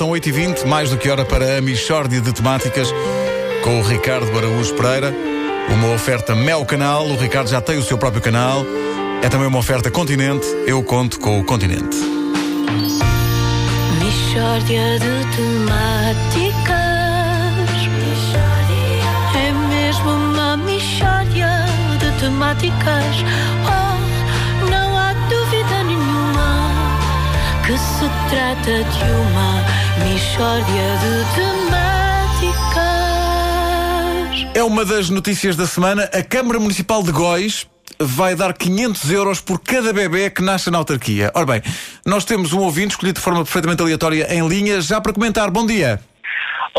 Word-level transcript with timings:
São 0.00 0.08
8h20, 0.08 0.64
mais 0.64 0.88
do 0.88 0.96
que 0.96 1.10
hora 1.10 1.26
para 1.26 1.58
a 1.58 1.60
Michórdia 1.60 2.22
de 2.22 2.32
Temáticas 2.32 2.88
com 3.62 3.80
o 3.80 3.82
Ricardo 3.82 4.34
Araújo 4.34 4.74
Pereira. 4.74 5.14
Uma 5.68 5.92
oferta 5.92 6.34
Mel 6.34 6.64
Canal, 6.64 7.06
o 7.06 7.16
Ricardo 7.18 7.50
já 7.50 7.60
tem 7.60 7.76
o 7.76 7.82
seu 7.82 7.98
próprio 7.98 8.22
canal. 8.22 8.64
É 9.22 9.28
também 9.28 9.46
uma 9.46 9.58
oferta 9.58 9.90
Continente, 9.90 10.46
eu 10.66 10.82
conto 10.82 11.20
com 11.20 11.38
o 11.38 11.44
Continente. 11.44 11.98
Mishória 13.98 14.98
de 15.00 15.36
temáticas. 15.36 16.70
É 19.36 19.52
mesmo 19.68 20.10
uma 20.12 20.56
mishória 20.56 21.66
de 21.98 22.10
temáticas. 22.18 23.16
Oh, 23.66 24.70
não 24.70 24.96
há 24.96 25.12
dúvida 25.28 25.84
nenhuma 25.84 26.70
que 27.66 27.76
se 27.76 28.08
trata 28.30 28.82
de 28.82 29.04
uma 29.04 29.79
mishória 30.04 30.98
de 30.98 31.24
temáticas. 31.34 31.80
É 34.54 34.62
uma 34.62 34.84
das 34.84 35.10
notícias 35.10 35.56
da 35.56 35.66
semana. 35.66 36.04
A 36.12 36.22
Câmara 36.22 36.58
Municipal 36.58 37.02
de 37.02 37.12
Góis 37.12 37.66
vai 37.98 38.34
dar 38.34 38.54
500 38.54 39.10
euros 39.10 39.40
por 39.40 39.60
cada 39.60 39.92
bebê 39.92 40.30
que 40.30 40.42
nasce 40.42 40.70
na 40.70 40.78
autarquia. 40.78 41.30
Ora 41.34 41.46
bem, 41.46 41.62
nós 42.04 42.24
temos 42.24 42.52
um 42.52 42.60
ouvinte 42.60 42.92
escolhido 42.92 43.18
de 43.18 43.24
forma 43.24 43.44
perfeitamente 43.44 43.82
aleatória 43.82 44.34
em 44.34 44.46
linha, 44.48 44.80
já 44.80 45.00
para 45.00 45.12
comentar. 45.12 45.50
Bom 45.50 45.66
dia. 45.66 46.00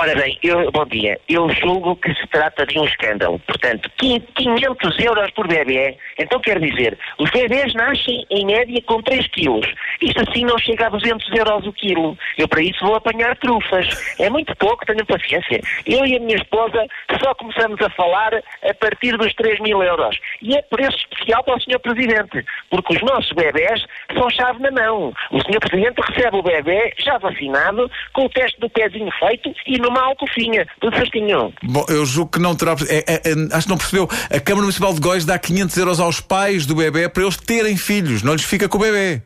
Ora 0.00 0.14
bem, 0.14 0.38
eu, 0.44 0.70
bom 0.70 0.84
dia. 0.84 1.20
Eu 1.28 1.50
julgo 1.50 1.96
que 1.96 2.14
se 2.14 2.24
trata 2.28 2.64
de 2.64 2.78
um 2.78 2.84
escândalo. 2.84 3.36
Portanto, 3.40 3.90
500 3.98 4.96
euros 5.00 5.28
por 5.32 5.48
bebê. 5.48 5.98
Então 6.16 6.38
quer 6.38 6.60
dizer, 6.60 6.96
os 7.18 7.28
bebés 7.32 7.74
nascem 7.74 8.24
em 8.30 8.46
média 8.46 8.80
com 8.82 9.02
3 9.02 9.26
quilos. 9.26 9.66
Isto 10.00 10.22
assim 10.22 10.44
não 10.44 10.56
chega 10.56 10.86
a 10.86 10.90
200 10.90 11.28
euros 11.36 11.66
o 11.66 11.72
quilo. 11.72 12.16
Eu 12.36 12.46
para 12.46 12.62
isso 12.62 12.78
vou 12.86 12.94
apanhar 12.94 13.36
trufas. 13.38 13.88
É 14.20 14.30
muito 14.30 14.54
pouco, 14.54 14.86
tenham 14.86 15.04
paciência. 15.04 15.60
Eu 15.84 16.06
e 16.06 16.16
a 16.16 16.20
minha 16.20 16.36
esposa 16.36 16.86
só 17.20 17.34
começamos 17.34 17.82
a 17.82 17.90
falar 17.90 18.34
a 18.62 18.74
partir 18.74 19.16
dos 19.16 19.34
3 19.34 19.58
mil 19.58 19.82
euros. 19.82 20.16
E 20.42 20.56
é 20.56 20.62
preço 20.62 20.96
especial 20.96 21.42
para 21.44 21.56
o 21.56 21.60
Sr. 21.60 21.78
Presidente. 21.80 22.44
Porque 22.70 22.96
os 22.96 23.02
nossos 23.02 23.32
bebés 23.32 23.84
são 24.12 24.30
chave 24.30 24.60
na 24.60 24.70
mão. 24.70 25.12
O 25.30 25.40
Sr. 25.40 25.60
Presidente 25.60 26.00
recebe 26.00 26.36
o 26.36 26.42
bebê 26.42 26.94
já 26.98 27.18
vacinado, 27.18 27.90
com 28.12 28.24
o 28.26 28.28
teste 28.28 28.58
do 28.60 28.70
pezinho 28.70 29.10
feito 29.18 29.52
e 29.66 29.78
numa 29.78 30.00
alcofinha, 30.02 30.66
tudo 30.80 30.96
certinho. 30.96 31.52
Bom, 31.62 31.84
eu 31.88 32.04
julgo 32.06 32.30
que 32.32 32.40
não 32.40 32.54
terá. 32.54 32.74
é- 32.88 33.04
é- 33.06 33.30
é- 33.30 33.56
acho 33.56 33.66
que 33.66 33.70
não 33.70 33.78
percebeu. 33.78 34.08
A 34.30 34.40
Câmara 34.40 34.62
Municipal 34.62 34.94
de 34.94 35.00
Góis 35.00 35.24
dá 35.24 35.38
500 35.38 35.76
euros 35.76 36.00
aos 36.00 36.20
pais 36.20 36.66
do 36.66 36.74
bebê 36.74 37.08
para 37.08 37.22
eles 37.22 37.36
terem 37.36 37.76
filhos. 37.76 38.22
Não 38.22 38.32
lhes 38.32 38.44
fica 38.44 38.68
com 38.68 38.78
o 38.78 38.80
bebê. 38.80 39.22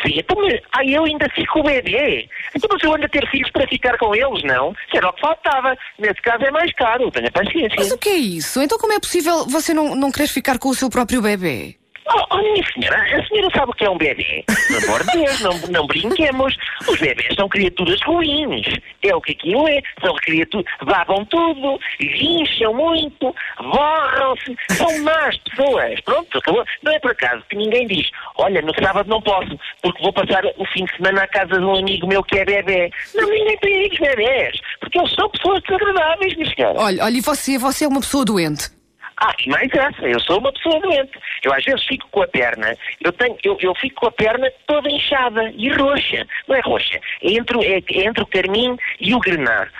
Assim? 0.00 0.18
Então, 0.18 0.36
mas- 0.42 0.60
ah, 0.72 0.84
eu 0.84 1.04
ainda 1.04 1.28
fico 1.34 1.62
bebê. 1.62 2.28
Então, 2.54 2.68
mas 2.72 2.82
eu 2.82 2.94
ando 2.94 3.04
a 3.06 3.08
ter 3.08 3.28
filhos 3.30 3.50
para 3.50 3.66
ficar 3.66 3.96
com 3.98 4.14
eles, 4.14 4.42
não? 4.44 4.74
Era 4.94 5.08
o 5.08 5.12
que 5.12 5.20
faltava. 5.20 5.76
Nesse 5.98 6.20
caso 6.22 6.44
é 6.44 6.50
mais 6.50 6.72
caro, 6.74 7.10
tenha 7.10 7.30
paciência. 7.30 7.76
Mas 7.76 7.90
o 7.92 7.98
que 7.98 8.08
é 8.08 8.16
isso? 8.16 8.60
Então 8.62 8.78
como 8.78 8.92
é 8.92 9.00
possível 9.00 9.46
você 9.46 9.72
não, 9.74 9.94
não 9.94 10.10
querer 10.10 10.28
ficar 10.28 10.58
com 10.58 10.68
o 10.68 10.74
seu 10.74 10.88
próprio 10.90 11.20
bebê? 11.22 11.76
Oh, 12.12 12.24
oh, 12.30 12.38
minha 12.38 12.64
senhora, 12.72 13.02
a 13.02 13.26
senhora 13.26 13.48
sabe 13.54 13.70
o 13.70 13.74
que 13.74 13.84
é 13.84 13.90
um 13.90 13.96
bebê? 13.96 14.44
Pelo 14.66 14.84
amor 14.84 15.04
de 15.04 15.12
Deus, 15.12 15.40
não, 15.42 15.58
não 15.70 15.86
brinquemos. 15.86 16.56
Os 16.88 16.98
bebés 16.98 17.34
são 17.36 17.48
criaturas 17.48 18.00
ruins. 18.02 18.66
É 19.02 19.14
o 19.14 19.20
que 19.20 19.32
aquilo 19.32 19.68
é. 19.68 19.80
São 20.04 20.14
criaturas. 20.16 20.66
babam 20.84 21.24
tudo, 21.26 21.78
guincham 22.00 22.74
muito, 22.74 23.34
borram-se. 23.60 24.56
São 24.70 25.02
más 25.02 25.36
pessoas. 25.38 26.00
Pronto, 26.00 26.38
acabou. 26.38 26.64
Não 26.82 26.92
é 26.92 26.98
por 26.98 27.12
acaso 27.12 27.44
que 27.48 27.56
ninguém 27.56 27.86
diz: 27.86 28.10
olha, 28.38 28.60
no 28.60 28.74
sábado 28.74 29.08
não 29.08 29.22
posso, 29.22 29.56
porque 29.80 30.02
vou 30.02 30.12
passar 30.12 30.44
o 30.56 30.64
fim 30.66 30.84
de 30.86 30.96
semana 30.96 31.22
à 31.22 31.28
casa 31.28 31.58
de 31.58 31.64
um 31.64 31.76
amigo 31.76 32.08
meu 32.08 32.24
que 32.24 32.38
é 32.38 32.44
bebê. 32.44 32.90
Não, 33.14 33.28
ninguém 33.28 33.56
tem 33.58 33.74
amigos 33.76 33.98
bebés. 33.98 34.60
Porque 34.80 34.98
eles 34.98 35.14
são 35.14 35.30
pessoas 35.30 35.62
desagradáveis, 35.62 36.36
minha 36.36 36.54
senhora. 36.54 36.80
Olha, 36.80 37.04
olha, 37.04 37.16
e 37.16 37.20
você, 37.20 37.56
você 37.56 37.84
é 37.84 37.88
uma 37.88 38.00
pessoa 38.00 38.24
doente. 38.24 38.79
Ah, 39.22 39.34
e 39.44 39.50
mais 39.50 39.70
essa, 39.72 40.08
eu 40.08 40.18
sou 40.20 40.38
uma 40.38 40.50
pessoa 40.50 40.80
doente. 40.80 41.12
Eu 41.42 41.52
às 41.52 41.62
vezes 41.62 41.84
fico 41.84 42.08
com 42.10 42.22
a 42.22 42.26
perna, 42.26 42.74
eu 43.02 43.12
tenho, 43.12 43.36
eu, 43.44 43.56
eu 43.60 43.74
fico 43.74 44.00
com 44.00 44.06
a 44.06 44.12
perna 44.12 44.50
toda 44.66 44.90
inchada 44.90 45.52
e 45.56 45.68
roxa. 45.70 46.26
Não 46.48 46.56
é 46.56 46.60
roxa, 46.60 46.98
é 47.22 47.32
entre, 47.32 47.58
é, 47.66 47.78
é 47.78 48.06
entre 48.06 48.22
o 48.22 48.26
carmim 48.26 48.76
e 48.98 49.14
o 49.14 49.20
grenar. 49.20 49.70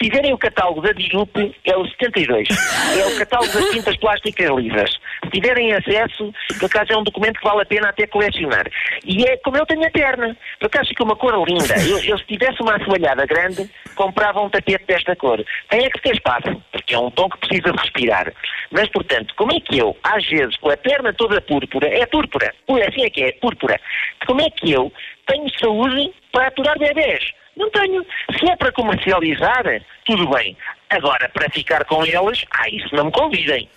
Se 0.00 0.08
tiverem 0.08 0.32
o 0.32 0.38
catálogo 0.38 0.80
da 0.80 0.92
Dilupe, 0.92 1.54
é 1.62 1.76
o 1.76 1.86
72. 1.86 2.48
É 2.98 3.06
o 3.06 3.18
catálogo 3.18 3.52
das 3.52 3.70
tintas 3.70 3.96
plásticas 3.98 4.48
lisas. 4.56 4.90
Se 5.24 5.30
tiverem 5.30 5.74
acesso, 5.74 6.32
por 6.58 6.64
acaso 6.64 6.92
é 6.94 6.96
um 6.96 7.04
documento 7.04 7.38
que 7.38 7.44
vale 7.44 7.60
a 7.60 7.66
pena 7.66 7.90
até 7.90 8.06
colecionar. 8.06 8.64
E 9.04 9.22
é 9.24 9.36
como 9.44 9.58
eu 9.58 9.66
tenho 9.66 9.86
a 9.86 9.90
perna. 9.90 10.34
Por 10.58 10.68
acaso 10.68 10.88
fica 10.88 11.04
uma 11.04 11.14
cor 11.14 11.46
linda. 11.46 11.74
Eu, 11.86 12.02
eu 12.02 12.18
se 12.18 12.24
tivesse 12.24 12.62
uma 12.62 12.76
assoalhada 12.76 13.26
grande, 13.26 13.68
comprava 13.94 14.40
um 14.40 14.48
tapete 14.48 14.86
desta 14.86 15.14
cor. 15.14 15.44
Tem 15.68 15.84
é 15.84 15.90
que 15.90 16.00
ter 16.00 16.14
espaço, 16.14 16.62
porque 16.72 16.94
é 16.94 16.98
um 16.98 17.10
tom 17.10 17.28
que 17.28 17.46
precisa 17.46 17.70
respirar. 17.70 18.32
Mas, 18.70 18.88
portanto, 18.88 19.34
como 19.36 19.52
é 19.52 19.60
que 19.60 19.76
eu, 19.76 19.94
às 20.02 20.26
vezes, 20.26 20.56
com 20.56 20.70
a 20.70 20.78
perna 20.78 21.12
toda 21.12 21.42
púrpura, 21.42 21.86
é 21.86 22.06
púrpura, 22.06 22.54
assim 22.88 23.04
é 23.04 23.10
que 23.10 23.22
é, 23.22 23.32
púrpura, 23.32 23.78
como 24.26 24.40
é 24.40 24.48
que 24.48 24.72
eu 24.72 24.90
tenho 25.26 25.46
saúde 25.58 26.10
para 26.32 26.46
aturar 26.46 26.78
bebés? 26.78 27.22
Não 27.60 27.70
tenho. 27.70 28.02
Se 28.38 28.50
é 28.50 28.56
para 28.56 28.72
comercializar, 28.72 29.64
tudo 30.06 30.28
bem. 30.30 30.56
Agora, 30.88 31.28
para 31.28 31.48
ficar 31.50 31.84
com 31.84 32.04
eles, 32.04 32.44
ah, 32.52 32.68
isso 32.70 32.94
não 32.96 33.04
me 33.04 33.12
convidem. 33.12 33.68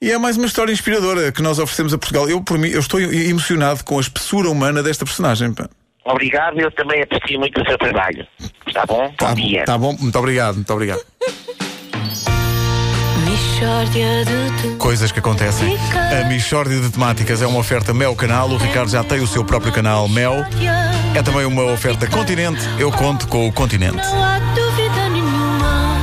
E 0.00 0.10
é 0.10 0.16
mais 0.16 0.36
uma 0.36 0.46
história 0.46 0.72
inspiradora 0.72 1.30
que 1.30 1.42
nós 1.42 1.58
oferecemos 1.58 1.92
a 1.92 1.98
Portugal. 1.98 2.28
Eu, 2.28 2.42
por 2.42 2.56
mim, 2.58 2.68
eu 2.68 2.80
estou 2.80 2.98
emocionado 3.00 3.84
com 3.84 3.98
a 3.98 4.00
espessura 4.00 4.48
humana 4.48 4.82
desta 4.82 5.04
personagem. 5.04 5.52
pá. 5.52 5.68
Obrigado, 6.04 6.58
eu 6.58 6.70
também 6.70 7.02
aprecio 7.02 7.38
muito 7.38 7.60
o 7.60 7.66
seu 7.66 7.76
trabalho. 7.76 8.26
Está 8.66 8.86
bom? 8.86 9.12
Tá 9.18 9.28
bom 9.28 9.34
dia. 9.34 9.64
tá 9.64 9.76
bom, 9.76 9.94
muito 10.00 10.18
obrigado, 10.18 10.54
muito 10.54 10.72
obrigado. 10.72 11.00
Coisas 14.78 15.12
que 15.12 15.18
acontecem. 15.18 15.76
A 16.22 16.28
Michórdia 16.28 16.80
de 16.80 16.90
Temáticas 16.90 17.42
é 17.42 17.46
uma 17.46 17.58
oferta 17.58 17.92
Mel 17.92 18.14
Canal. 18.14 18.48
O 18.48 18.56
Ricardo 18.56 18.88
já 18.88 19.02
tem 19.02 19.20
o 19.20 19.26
seu 19.26 19.44
próprio 19.44 19.72
canal 19.72 20.08
Mel. 20.08 20.44
É 21.14 21.22
também 21.22 21.44
uma 21.44 21.64
oferta 21.72 22.06
Continente. 22.06 22.60
Eu 22.78 22.92
conto 22.92 23.26
com 23.28 23.48
o 23.48 23.52
Continente. 23.52 23.96
Não 23.96 24.24
há 24.24 24.38
dúvida 24.54 25.08
nenhuma 25.10 25.96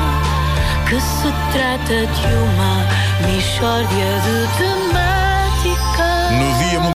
que 0.90 1.00
se 1.00 1.34
trata 1.52 2.06
de 2.06 2.28
uma 2.36 3.28
mishória 3.28 4.22
de. 4.26 4.66
No 6.38 6.54
dia 6.58 6.80